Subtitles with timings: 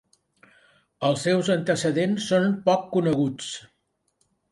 [1.09, 3.51] Els seus antecedents són poc coneguts.